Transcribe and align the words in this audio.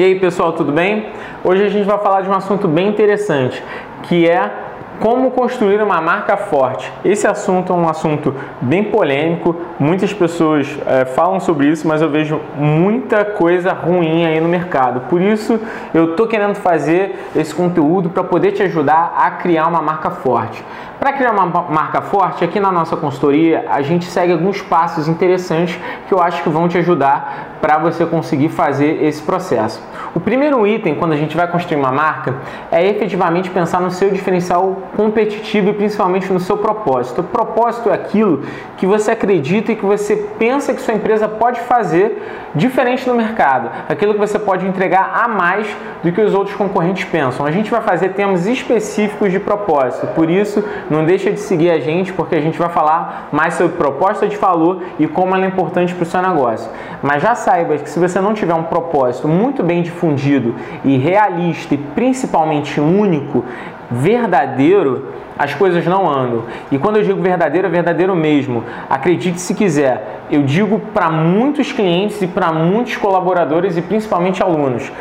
E 0.00 0.02
aí 0.02 0.18
pessoal, 0.18 0.54
tudo 0.54 0.72
bem? 0.72 1.10
Hoje 1.44 1.62
a 1.62 1.68
gente 1.68 1.84
vai 1.84 1.98
falar 1.98 2.22
de 2.22 2.30
um 2.30 2.32
assunto 2.32 2.66
bem 2.66 2.88
interessante, 2.88 3.62
que 4.04 4.26
é 4.26 4.50
como 4.98 5.30
construir 5.30 5.82
uma 5.82 6.00
marca 6.00 6.38
forte? 6.38 6.90
Esse 7.04 7.26
assunto 7.26 7.70
é 7.70 7.76
um 7.76 7.86
assunto 7.86 8.34
bem 8.62 8.84
polêmico, 8.84 9.56
muitas 9.78 10.12
pessoas 10.12 10.78
é, 10.86 11.04
falam 11.04 11.38
sobre 11.38 11.68
isso, 11.68 11.86
mas 11.86 12.00
eu 12.00 12.08
vejo 12.08 12.40
muita 12.56 13.24
coisa 13.24 13.74
ruim 13.74 14.24
aí 14.24 14.40
no 14.40 14.48
mercado. 14.48 15.00
Por 15.08 15.20
isso, 15.20 15.60
eu 15.92 16.12
estou 16.12 16.26
querendo 16.26 16.54
fazer 16.54 17.28
esse 17.36 17.54
conteúdo 17.54 18.08
para 18.08 18.24
poder 18.24 18.52
te 18.52 18.62
ajudar 18.62 19.14
a 19.18 19.30
criar 19.32 19.66
uma 19.66 19.82
marca 19.82 20.10
forte. 20.10 20.64
Para 20.98 21.14
criar 21.14 21.32
uma 21.32 21.46
marca 21.46 22.02
forte, 22.02 22.44
aqui 22.44 22.60
na 22.60 22.70
nossa 22.70 22.94
consultoria, 22.94 23.64
a 23.70 23.80
gente 23.80 24.04
segue 24.04 24.34
alguns 24.34 24.60
passos 24.60 25.08
interessantes 25.08 25.78
que 26.06 26.12
eu 26.12 26.20
acho 26.20 26.42
que 26.42 26.50
vão 26.50 26.68
te 26.68 26.76
ajudar 26.76 27.56
para 27.58 27.78
você 27.78 28.04
conseguir 28.04 28.50
fazer 28.50 29.02
esse 29.02 29.22
processo. 29.22 29.82
O 30.12 30.18
primeiro 30.18 30.66
item, 30.66 30.96
quando 30.96 31.12
a 31.12 31.16
gente 31.16 31.36
vai 31.36 31.46
construir 31.46 31.76
uma 31.76 31.92
marca, 31.92 32.34
é 32.72 32.84
efetivamente 32.84 33.48
pensar 33.48 33.80
no 33.80 33.92
seu 33.92 34.10
diferencial 34.10 34.76
competitivo 34.96 35.70
e 35.70 35.72
principalmente 35.72 36.32
no 36.32 36.40
seu 36.40 36.56
propósito. 36.56 37.20
O 37.20 37.24
propósito 37.24 37.90
é 37.90 37.94
aquilo 37.94 38.42
que 38.76 38.86
você 38.86 39.12
acredita 39.12 39.70
e 39.70 39.76
que 39.76 39.86
você 39.86 40.16
pensa 40.36 40.74
que 40.74 40.80
sua 40.80 40.94
empresa 40.94 41.28
pode 41.28 41.60
fazer 41.60 42.20
diferente 42.54 43.08
no 43.08 43.14
mercado, 43.14 43.70
aquilo 43.88 44.14
que 44.14 44.18
você 44.18 44.36
pode 44.36 44.66
entregar 44.66 45.12
a 45.22 45.28
mais 45.28 45.68
do 46.02 46.10
que 46.10 46.20
os 46.20 46.34
outros 46.34 46.56
concorrentes 46.56 47.04
pensam. 47.04 47.46
A 47.46 47.52
gente 47.52 47.70
vai 47.70 47.80
fazer 47.80 48.10
temas 48.10 48.46
específicos 48.46 49.30
de 49.30 49.38
propósito, 49.38 50.08
por 50.08 50.28
isso 50.28 50.64
não 50.90 51.04
deixa 51.04 51.30
de 51.30 51.38
seguir 51.38 51.70
a 51.70 51.78
gente 51.78 52.12
porque 52.12 52.34
a 52.34 52.40
gente 52.40 52.58
vai 52.58 52.68
falar 52.68 53.28
mais 53.30 53.54
sobre 53.54 53.76
proposta 53.76 54.26
de 54.26 54.36
valor 54.36 54.82
e 54.98 55.06
como 55.06 55.36
ela 55.36 55.44
é 55.44 55.48
importante 55.48 55.94
para 55.94 56.02
o 56.02 56.06
seu 56.06 56.20
negócio. 56.20 56.68
Mas 57.02 57.22
já 57.22 57.36
saiba 57.36 57.76
que 57.78 57.88
se 57.88 57.98
você 57.98 58.20
não 58.20 58.34
tiver 58.34 58.54
um 58.54 58.64
propósito 58.64 59.28
muito 59.28 59.62
bem 59.62 59.82
difundido 60.00 60.54
e 60.84 60.96
realista 60.96 61.74
e 61.74 61.78
principalmente 61.78 62.80
único, 62.80 63.44
verdadeiro, 63.90 65.08
as 65.40 65.54
coisas 65.54 65.86
não 65.86 66.06
andam. 66.06 66.44
E 66.70 66.76
quando 66.76 66.96
eu 66.96 67.02
digo 67.02 67.22
verdadeiro, 67.22 67.66
é 67.66 67.70
verdadeiro 67.70 68.14
mesmo. 68.14 68.62
Acredite 68.90 69.40
se 69.40 69.54
quiser, 69.54 70.20
eu 70.30 70.42
digo 70.42 70.78
para 70.92 71.10
muitos 71.10 71.72
clientes 71.72 72.20
e 72.20 72.26
para 72.26 72.52
muitos 72.52 72.96
colaboradores 72.96 73.74
e 73.74 73.80
principalmente 73.80 74.42
alunos: 74.42 74.92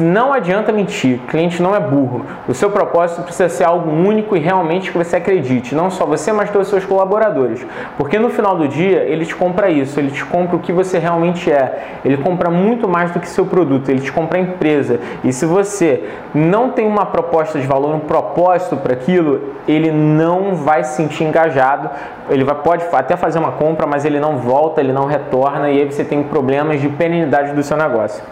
não 0.00 0.32
adianta 0.32 0.72
mentir, 0.72 1.20
cliente 1.28 1.62
não 1.62 1.74
é 1.74 1.80
burro. 1.80 2.26
O 2.48 2.52
seu 2.52 2.70
propósito 2.70 3.22
precisa 3.22 3.48
ser 3.48 3.64
algo 3.64 3.90
único 3.90 4.36
e 4.36 4.40
realmente 4.40 4.90
que 4.90 4.98
você 4.98 5.16
acredite, 5.16 5.74
não 5.74 5.90
só 5.90 6.04
você, 6.04 6.32
mas 6.32 6.50
todos 6.50 6.66
os 6.66 6.70
seus 6.70 6.84
colaboradores. 6.84 7.64
Porque 7.96 8.18
no 8.18 8.30
final 8.30 8.56
do 8.56 8.68
dia, 8.68 9.04
ele 9.04 9.24
te 9.24 9.34
compra 9.34 9.70
isso, 9.70 9.98
ele 9.98 10.10
te 10.10 10.24
compra 10.24 10.56
o 10.56 10.58
que 10.58 10.72
você 10.72 10.98
realmente 10.98 11.50
é. 11.50 11.98
Ele 12.04 12.16
compra 12.16 12.50
muito 12.50 12.88
mais 12.88 13.10
do 13.12 13.20
que 13.20 13.28
seu 13.28 13.46
produto, 13.46 13.88
ele 13.88 14.00
te 14.00 14.12
compra 14.12 14.38
a 14.38 14.42
empresa. 14.42 15.00
E 15.22 15.32
se 15.32 15.46
você 15.46 16.04
não 16.34 16.70
tem 16.70 16.86
uma 16.86 17.06
proposta 17.06 17.58
de 17.58 17.66
valor, 17.66 17.94
um 17.94 18.00
propósito 18.00 18.76
para 18.76 18.92
aquilo, 18.92 19.54
ele 19.66 19.83
não 19.90 20.54
vai 20.54 20.84
se 20.84 20.96
sentir 20.96 21.24
engajado. 21.24 21.90
Ele 22.28 22.44
vai, 22.44 22.54
pode 22.54 22.84
até 22.92 23.16
fazer 23.16 23.38
uma 23.38 23.52
compra, 23.52 23.86
mas 23.86 24.04
ele 24.04 24.20
não 24.20 24.38
volta, 24.38 24.80
ele 24.80 24.92
não 24.92 25.06
retorna 25.06 25.70
e 25.70 25.80
aí 25.80 25.90
você 25.90 26.04
tem 26.04 26.22
problemas 26.22 26.80
de 26.80 26.88
perenidade 26.88 27.52
do 27.52 27.62
seu 27.62 27.76
negócio. 27.76 28.22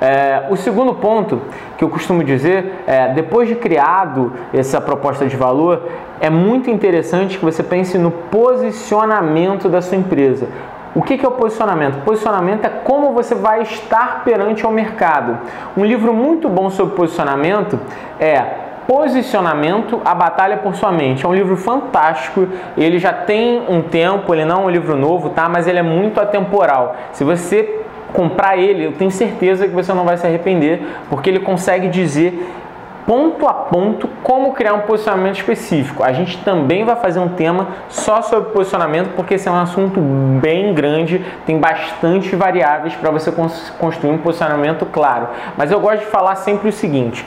É, 0.00 0.44
o 0.50 0.56
segundo 0.56 0.94
ponto 0.94 1.40
que 1.76 1.82
eu 1.82 1.88
costumo 1.88 2.22
dizer 2.22 2.84
é, 2.86 3.08
depois 3.08 3.48
de 3.48 3.54
criado 3.54 4.32
essa 4.52 4.80
proposta 4.80 5.26
de 5.26 5.36
valor, 5.36 5.82
é 6.20 6.30
muito 6.30 6.70
interessante 6.70 7.38
que 7.38 7.44
você 7.44 7.62
pense 7.62 7.96
no 7.98 8.10
posicionamento 8.10 9.68
da 9.68 9.80
sua 9.80 9.96
empresa. 9.96 10.46
O 10.94 11.02
que 11.02 11.24
é 11.24 11.28
o 11.28 11.32
posicionamento? 11.32 12.02
Posicionamento 12.04 12.64
é 12.64 12.68
como 12.68 13.12
você 13.12 13.34
vai 13.34 13.62
estar 13.62 14.24
perante 14.24 14.64
ao 14.64 14.72
mercado. 14.72 15.38
Um 15.76 15.84
livro 15.84 16.12
muito 16.12 16.48
bom 16.48 16.70
sobre 16.70 16.96
posicionamento 16.96 17.78
é 18.18 18.67
Posicionamento, 18.88 20.00
a 20.02 20.14
Batalha 20.14 20.56
por 20.56 20.74
Sua 20.74 20.90
Mente. 20.90 21.22
É 21.22 21.28
um 21.28 21.34
livro 21.34 21.58
fantástico, 21.58 22.48
ele 22.74 22.98
já 22.98 23.12
tem 23.12 23.62
um 23.68 23.82
tempo, 23.82 24.34
ele 24.34 24.46
não 24.46 24.62
é 24.62 24.64
um 24.64 24.70
livro 24.70 24.96
novo, 24.96 25.28
tá? 25.28 25.46
Mas 25.46 25.66
ele 25.66 25.78
é 25.78 25.82
muito 25.82 26.18
atemporal. 26.18 26.96
Se 27.12 27.22
você 27.22 27.82
comprar 28.14 28.56
ele, 28.56 28.86
eu 28.86 28.92
tenho 28.92 29.10
certeza 29.10 29.68
que 29.68 29.74
você 29.74 29.92
não 29.92 30.06
vai 30.06 30.16
se 30.16 30.26
arrepender, 30.26 30.86
porque 31.10 31.28
ele 31.28 31.40
consegue 31.40 31.88
dizer 31.88 32.50
ponto 33.06 33.46
a 33.46 33.52
ponto 33.52 34.08
como 34.22 34.54
criar 34.54 34.72
um 34.72 34.80
posicionamento 34.80 35.36
específico. 35.36 36.02
A 36.02 36.12
gente 36.12 36.38
também 36.38 36.84
vai 36.84 36.96
fazer 36.96 37.18
um 37.20 37.28
tema 37.28 37.68
só 37.90 38.22
sobre 38.22 38.52
posicionamento, 38.52 39.14
porque 39.14 39.34
esse 39.34 39.48
é 39.48 39.50
um 39.50 39.60
assunto 39.60 40.00
bem 40.40 40.72
grande, 40.72 41.24
tem 41.44 41.58
bastante 41.58 42.34
variáveis 42.34 42.94
para 42.94 43.10
você 43.10 43.30
construir 43.78 44.12
um 44.12 44.18
posicionamento 44.18 44.86
claro. 44.86 45.28
Mas 45.58 45.70
eu 45.70 45.78
gosto 45.78 46.00
de 46.00 46.06
falar 46.06 46.36
sempre 46.36 46.70
o 46.70 46.72
seguinte: 46.72 47.26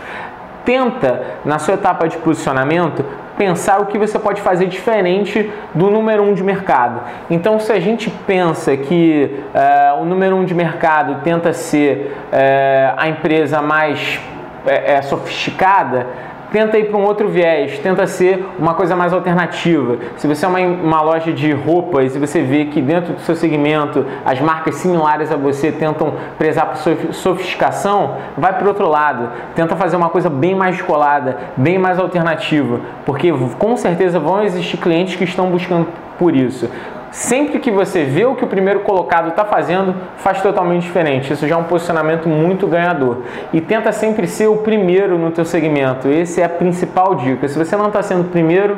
tenta, 0.65 1.21
na 1.45 1.59
sua 1.59 1.73
etapa 1.73 2.07
de 2.07 2.17
posicionamento, 2.17 3.03
pensar 3.37 3.79
o 3.81 3.87
que 3.87 3.97
você 3.97 4.19
pode 4.19 4.41
fazer 4.41 4.67
diferente 4.67 5.51
do 5.73 5.89
número 5.89 6.23
um 6.23 6.33
de 6.33 6.43
mercado. 6.43 7.01
Então, 7.29 7.59
se 7.59 7.71
a 7.71 7.79
gente 7.79 8.09
pensa 8.09 8.75
que 8.77 9.43
é, 9.53 9.93
o 9.99 10.05
número 10.05 10.35
um 10.35 10.45
de 10.45 10.53
mercado 10.53 11.21
tenta 11.23 11.51
ser 11.53 12.15
é, 12.31 12.93
a 12.95 13.07
empresa 13.07 13.61
mais 13.61 14.19
é, 14.65 15.01
sofisticada, 15.01 16.05
tenta 16.51 16.77
ir 16.77 16.89
para 16.89 16.97
um 16.97 17.03
outro 17.03 17.29
viés, 17.29 17.79
tenta 17.79 18.05
ser 18.05 18.45
uma 18.59 18.73
coisa 18.73 18.95
mais 18.95 19.13
alternativa. 19.13 19.97
Se 20.17 20.27
você 20.27 20.45
é 20.45 20.47
uma, 20.47 20.59
uma 20.59 21.01
loja 21.01 21.31
de 21.31 21.51
roupas 21.51 22.15
e 22.15 22.19
você 22.19 22.41
vê 22.41 22.65
que 22.65 22.81
dentro 22.81 23.13
do 23.13 23.21
seu 23.21 23.35
segmento 23.35 24.05
as 24.25 24.39
marcas 24.41 24.75
similares 24.75 25.31
a 25.31 25.37
você 25.37 25.71
tentam 25.71 26.13
prezar 26.37 26.67
por 26.67 27.13
sofisticação, 27.13 28.17
vai 28.37 28.53
para 28.53 28.65
o 28.65 28.67
outro 28.67 28.87
lado. 28.87 29.29
Tenta 29.55 29.75
fazer 29.75 29.95
uma 29.95 30.09
coisa 30.09 30.29
bem 30.29 30.53
mais 30.53 30.75
descolada, 30.75 31.37
bem 31.55 31.79
mais 31.79 31.97
alternativa, 31.97 32.81
porque 33.05 33.31
com 33.57 33.77
certeza 33.77 34.19
vão 34.19 34.43
existir 34.43 34.77
clientes 34.77 35.15
que 35.15 35.23
estão 35.23 35.49
buscando 35.49 35.87
por 36.17 36.35
isso. 36.35 36.69
Sempre 37.11 37.59
que 37.59 37.69
você 37.69 38.05
vê 38.05 38.25
o 38.25 38.35
que 38.35 38.45
o 38.45 38.47
primeiro 38.47 38.79
colocado 38.79 39.29
está 39.29 39.43
fazendo, 39.43 39.93
faz 40.17 40.41
totalmente 40.41 40.83
diferente. 40.83 41.33
Isso 41.33 41.45
já 41.45 41.55
é 41.55 41.57
um 41.57 41.65
posicionamento 41.65 42.29
muito 42.29 42.65
ganhador. 42.67 43.17
E 43.51 43.59
tenta 43.59 43.91
sempre 43.91 44.27
ser 44.27 44.47
o 44.47 44.57
primeiro 44.57 45.17
no 45.17 45.29
teu 45.29 45.43
segmento. 45.43 46.07
Essa 46.07 46.41
é 46.41 46.43
a 46.45 46.49
principal 46.49 47.15
dica. 47.15 47.49
Se 47.49 47.57
você 47.57 47.75
não 47.75 47.87
está 47.87 48.01
sendo 48.01 48.21
o 48.21 48.29
primeiro, 48.29 48.77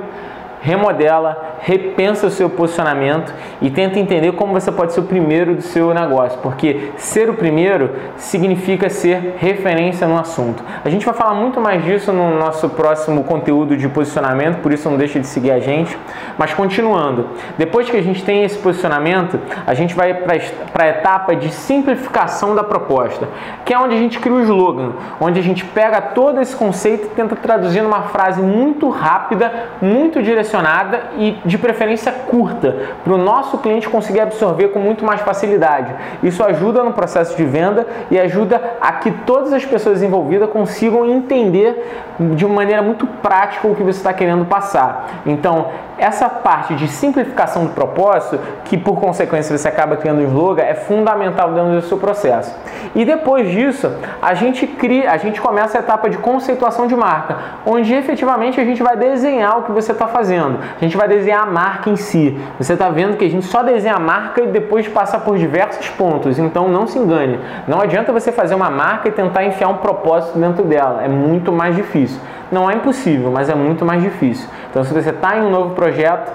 remodela, 0.63 1.57
repensa 1.59 2.27
o 2.27 2.29
seu 2.29 2.49
posicionamento 2.49 3.33
e 3.61 3.69
tenta 3.69 3.99
entender 3.99 4.31
como 4.31 4.53
você 4.53 4.71
pode 4.71 4.93
ser 4.93 5.01
o 5.01 5.03
primeiro 5.03 5.55
do 5.55 5.61
seu 5.61 5.93
negócio, 5.93 6.39
porque 6.41 6.91
ser 6.95 7.29
o 7.29 7.33
primeiro 7.33 7.91
significa 8.15 8.89
ser 8.89 9.35
referência 9.37 10.07
no 10.07 10.17
assunto. 10.17 10.63
A 10.83 10.89
gente 10.89 11.05
vai 11.05 11.13
falar 11.13 11.33
muito 11.33 11.59
mais 11.59 11.83
disso 11.83 12.13
no 12.13 12.39
nosso 12.39 12.69
próximo 12.69 13.25
conteúdo 13.25 13.75
de 13.75 13.89
posicionamento, 13.89 14.61
por 14.61 14.71
isso 14.71 14.89
não 14.89 14.95
deixe 14.95 15.19
de 15.19 15.27
seguir 15.27 15.51
a 15.51 15.59
gente. 15.59 15.97
Mas 16.37 16.53
continuando, 16.53 17.27
depois 17.57 17.89
que 17.89 17.97
a 17.97 18.01
gente 18.01 18.23
tem 18.23 18.45
esse 18.45 18.57
posicionamento, 18.57 19.37
a 19.67 19.73
gente 19.73 19.93
vai 19.93 20.13
para 20.13 20.85
a 20.85 20.87
etapa 20.87 21.35
de 21.35 21.49
simplificação 21.49 22.55
da 22.55 22.63
proposta, 22.63 23.27
que 23.65 23.73
é 23.73 23.77
onde 23.77 23.95
a 23.95 23.99
gente 23.99 24.17
cria 24.17 24.35
o 24.35 24.41
slogan, 24.41 24.93
onde 25.19 25.39
a 25.41 25.43
gente 25.43 25.65
pega 25.65 25.99
todo 25.99 26.39
esse 26.39 26.55
conceito 26.55 27.07
e 27.07 27.09
tenta 27.09 27.35
traduzir 27.35 27.81
numa 27.81 28.03
frase 28.03 28.41
muito 28.41 28.89
rápida, 28.89 29.51
muito 29.81 30.23
direcionada 30.23 30.52
direcionada 30.53 31.01
e 31.17 31.37
de 31.43 31.57
preferência 31.57 32.11
curta, 32.11 32.75
para 33.03 33.13
o 33.13 33.17
nosso 33.17 33.57
cliente 33.57 33.89
conseguir 33.89 34.21
absorver 34.21 34.67
com 34.69 34.79
muito 34.79 35.03
mais 35.03 35.21
facilidade. 35.21 35.93
Isso 36.21 36.43
ajuda 36.43 36.83
no 36.83 36.93
processo 36.93 37.35
de 37.35 37.43
venda 37.43 37.87
e 38.11 38.19
ajuda 38.19 38.61
a 38.79 38.91
que 38.93 39.11
todas 39.25 39.51
as 39.51 39.65
pessoas 39.65 40.03
envolvidas 40.03 40.49
consigam 40.49 41.09
entender 41.09 42.05
de 42.19 42.45
maneira 42.45 42.81
muito 42.81 43.07
prática 43.07 43.67
o 43.67 43.75
que 43.75 43.81
você 43.81 43.97
está 43.97 44.13
querendo 44.13 44.45
passar. 44.45 45.07
Então, 45.25 45.67
essa 46.03 46.27
parte 46.27 46.75
de 46.75 46.89
simplificação 46.89 47.63
do 47.63 47.71
propósito, 47.71 48.37
que 48.65 48.77
por 48.77 48.99
consequência 48.99 49.57
você 49.57 49.69
acaba 49.69 49.95
criando 49.95 50.19
um 50.19 50.25
slogan, 50.25 50.61
é 50.61 50.73
fundamental 50.73 51.53
dentro 51.53 51.71
do 51.75 51.81
seu 51.81 51.97
processo. 51.97 52.53
E 52.93 53.05
depois 53.05 53.49
disso, 53.49 53.89
a 54.21 54.33
gente 54.33 54.67
cria, 54.67 55.09
a 55.11 55.17
gente 55.17 55.39
começa 55.39 55.77
a 55.77 55.79
etapa 55.79 56.09
de 56.09 56.17
conceituação 56.17 56.87
de 56.87 56.95
marca, 56.95 57.37
onde 57.65 57.93
efetivamente 57.93 58.59
a 58.59 58.65
gente 58.65 58.83
vai 58.83 58.97
desenhar 58.97 59.59
o 59.59 59.63
que 59.63 59.71
você 59.71 59.93
está 59.93 60.05
fazendo? 60.05 60.59
A 60.75 60.83
gente 60.83 60.97
vai 60.97 61.07
desenhar 61.07 61.43
a 61.43 61.45
marca 61.45 61.89
em 61.89 61.95
si. 61.95 62.37
Você 62.57 62.73
está 62.73 62.89
vendo 62.89 63.15
que 63.15 63.23
a 63.23 63.29
gente 63.29 63.45
só 63.45 63.63
desenha 63.63 63.95
a 63.95 63.99
marca 63.99 64.41
e 64.41 64.47
depois 64.47 64.85
passa 64.89 65.17
por 65.17 65.37
diversos 65.37 65.87
pontos. 65.89 66.37
Então 66.37 66.67
não 66.67 66.85
se 66.85 66.99
engane. 66.99 67.39
Não 67.65 67.79
adianta 67.79 68.11
você 68.11 68.29
fazer 68.29 68.55
uma 68.55 68.69
marca 68.69 69.07
e 69.07 69.11
tentar 69.11 69.45
enfiar 69.45 69.69
um 69.69 69.77
propósito 69.77 70.37
dentro 70.37 70.65
dela. 70.65 71.01
É 71.01 71.07
muito 71.07 71.49
mais 71.51 71.77
difícil. 71.77 72.19
Não 72.51 72.69
é 72.69 72.75
impossível, 72.75 73.31
mas 73.31 73.49
é 73.49 73.55
muito 73.55 73.85
mais 73.85 74.01
difícil. 74.01 74.47
Então 74.69 74.83
se 74.83 74.93
você 74.93 75.09
está 75.09 75.37
em 75.37 75.41
um 75.41 75.49
novo 75.49 75.75
projeto, 75.75 76.31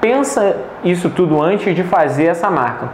pensa 0.00 0.56
isso 0.84 1.10
tudo 1.10 1.42
antes 1.42 1.74
de 1.74 1.82
fazer 1.82 2.26
essa 2.26 2.50
marca. 2.50 2.88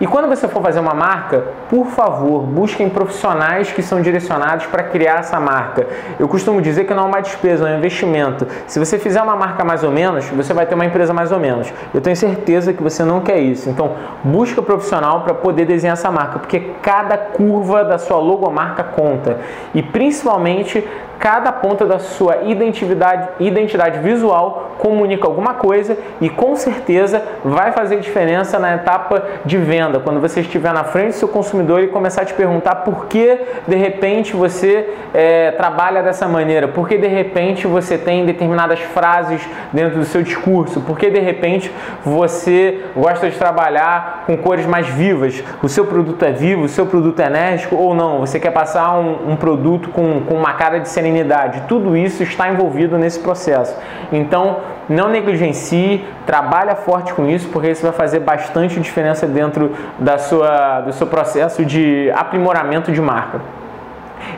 E 0.00 0.06
quando 0.06 0.28
você 0.28 0.48
for 0.48 0.60
fazer 0.60 0.80
uma 0.80 0.92
marca, 0.92 1.44
por 1.70 1.86
favor, 1.86 2.42
busquem 2.42 2.88
profissionais 2.88 3.70
que 3.70 3.82
são 3.82 4.00
direcionados 4.00 4.66
para 4.66 4.82
criar 4.82 5.20
essa 5.20 5.38
marca. 5.38 5.86
Eu 6.18 6.26
costumo 6.26 6.60
dizer 6.60 6.84
que 6.84 6.92
não 6.92 7.04
é 7.04 7.06
uma 7.06 7.20
despesa, 7.20 7.68
é 7.68 7.74
um 7.74 7.78
investimento. 7.78 8.46
Se 8.66 8.78
você 8.78 8.98
fizer 8.98 9.22
uma 9.22 9.36
marca 9.36 9.64
mais 9.64 9.84
ou 9.84 9.92
menos, 9.92 10.26
você 10.26 10.52
vai 10.52 10.66
ter 10.66 10.74
uma 10.74 10.84
empresa 10.84 11.14
mais 11.14 11.30
ou 11.30 11.38
menos. 11.38 11.72
Eu 11.92 12.00
tenho 12.00 12.16
certeza 12.16 12.72
que 12.72 12.82
você 12.82 13.04
não 13.04 13.20
quer 13.20 13.38
isso. 13.38 13.70
Então, 13.70 13.92
busca 14.24 14.60
profissional 14.60 15.20
para 15.20 15.34
poder 15.34 15.64
desenhar 15.64 15.94
essa 15.94 16.10
marca, 16.10 16.40
porque 16.40 16.60
cada 16.82 17.16
curva 17.16 17.84
da 17.84 17.96
sua 17.96 18.18
logomarca 18.18 18.82
conta. 18.82 19.38
E 19.72 19.82
principalmente 19.82 20.84
cada 21.18 21.52
ponta 21.52 21.86
da 21.86 21.98
sua 21.98 22.42
identidade, 22.42 23.28
identidade 23.40 24.00
visual 24.00 24.72
comunica 24.78 25.26
alguma 25.26 25.54
coisa 25.54 25.96
e 26.20 26.28
com 26.28 26.56
certeza 26.56 27.22
vai 27.44 27.72
fazer 27.72 28.00
diferença 28.00 28.58
na 28.58 28.74
etapa 28.74 29.22
de 29.44 29.56
venda, 29.56 30.00
quando 30.00 30.20
você 30.20 30.40
estiver 30.40 30.72
na 30.72 30.84
frente 30.84 31.08
do 31.08 31.14
seu 31.14 31.28
consumidor 31.28 31.82
e 31.82 31.88
começar 31.88 32.22
a 32.22 32.24
te 32.24 32.34
perguntar 32.34 32.76
por 32.76 33.06
que 33.06 33.38
de 33.66 33.76
repente 33.76 34.34
você 34.34 34.88
é, 35.12 35.50
trabalha 35.52 36.02
dessa 36.02 36.26
maneira, 36.28 36.68
por 36.68 36.88
que 36.88 36.98
de 36.98 37.06
repente 37.06 37.66
você 37.66 37.96
tem 37.96 38.24
determinadas 38.24 38.80
frases 38.80 39.40
dentro 39.72 39.98
do 39.98 40.04
seu 40.04 40.22
discurso, 40.22 40.80
por 40.80 40.98
que 40.98 41.10
de 41.10 41.20
repente 41.20 41.72
você 42.04 42.80
gosta 42.96 43.30
de 43.30 43.36
trabalhar 43.36 44.24
com 44.26 44.36
cores 44.36 44.66
mais 44.66 44.86
vivas, 44.88 45.42
o 45.62 45.68
seu 45.68 45.86
produto 45.86 46.24
é 46.24 46.32
vivo, 46.32 46.62
o 46.62 46.68
seu 46.68 46.86
produto 46.86 47.20
é 47.20 47.26
enérgico 47.26 47.76
ou 47.76 47.94
não, 47.94 48.20
você 48.20 48.38
quer 48.38 48.50
passar 48.50 48.98
um, 48.98 49.32
um 49.32 49.36
produto 49.36 49.88
com, 49.90 50.22
com 50.22 50.34
uma 50.34 50.54
cara 50.54 50.78
de 50.78 50.88
serenidade, 50.88 51.62
tudo 51.68 51.96
isso 51.96 52.22
está 52.22 52.48
envolvido 52.48 52.98
nesse 52.98 53.20
processo. 53.20 53.76
Então, 54.12 54.58
não 54.88 55.08
negligencie, 55.08 56.04
trabalha 56.26 56.74
forte 56.74 57.12
com 57.14 57.28
isso, 57.28 57.48
porque 57.48 57.70
isso 57.70 57.82
vai 57.82 57.92
fazer 57.92 58.20
bastante 58.20 58.78
diferença 58.80 59.26
dentro 59.26 59.74
da 59.98 60.18
sua, 60.18 60.80
do 60.80 60.92
seu 60.92 61.06
processo 61.06 61.64
de 61.64 62.10
aprimoramento 62.14 62.92
de 62.92 63.00
marca. 63.00 63.40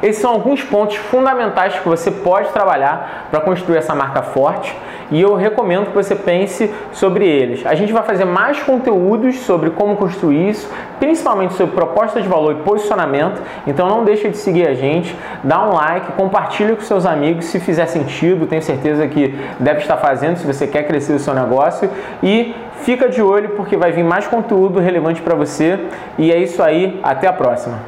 Esses 0.02 0.20
são 0.20 0.32
alguns 0.32 0.62
pontos 0.62 0.96
fundamentais 0.96 1.78
que 1.78 1.88
você 1.88 2.11
pode 2.11 2.50
trabalhar 2.50 3.28
para 3.31 3.40
construir 3.40 3.78
essa 3.78 3.94
marca 3.94 4.23
forte 4.23 4.75
e 5.11 5.20
eu 5.20 5.34
recomendo 5.34 5.87
que 5.87 5.94
você 5.94 6.14
pense 6.14 6.73
sobre 6.93 7.26
eles. 7.26 7.64
A 7.64 7.75
gente 7.75 7.93
vai 7.93 8.02
fazer 8.02 8.25
mais 8.25 8.62
conteúdos 8.62 9.38
sobre 9.40 9.70
como 9.70 9.96
construir 9.96 10.50
isso, 10.50 10.69
principalmente 10.99 11.55
sobre 11.55 11.75
proposta 11.75 12.20
de 12.20 12.28
valor 12.28 12.52
e 12.52 12.62
posicionamento. 12.62 13.40
Então 13.67 13.88
não 13.88 14.05
deixe 14.05 14.28
de 14.28 14.37
seguir 14.37 14.67
a 14.67 14.75
gente, 14.75 15.17
dá 15.44 15.64
um 15.64 15.75
like, 15.75 16.12
compartilhe 16.12 16.75
com 16.75 16.82
seus 16.82 17.06
amigos 17.06 17.46
se 17.46 17.61
fizer 17.61 17.87
sentido. 17.87 18.46
Tenho 18.46 18.62
certeza 18.62 19.06
que 19.06 19.38
deve 19.61 19.81
estar 19.81 19.96
fazendo 19.96 20.37
se 20.37 20.46
você 20.46 20.67
quer 20.67 20.84
crescer 20.84 21.12
o 21.12 21.19
seu 21.19 21.34
negócio 21.34 21.88
e 22.23 22.55
fica 22.82 23.08
de 23.08 23.23
olho 23.23 23.50
porque 23.50 23.76
vai 23.76 23.93
vir 23.93 24.05
mais 24.05 24.26
conteúdo 24.26 24.81
relevante 24.81 25.23
para 25.23 25.34
você. 25.34 25.78
E 26.19 26.32
é 26.32 26.38
isso 26.38 26.62
aí, 26.62 26.99
até 27.02 27.28
a 27.28 27.32
próxima. 27.32 27.78